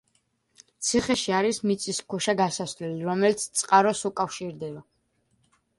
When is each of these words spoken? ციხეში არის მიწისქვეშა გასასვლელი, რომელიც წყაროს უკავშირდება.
ციხეში 0.87 1.35
არის 1.41 1.59
მიწისქვეშა 1.71 2.35
გასასვლელი, 2.41 2.99
რომელიც 3.11 3.47
წყაროს 3.61 4.05
უკავშირდება. 4.13 4.85